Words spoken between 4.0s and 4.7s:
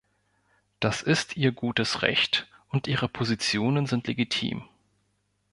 legitim.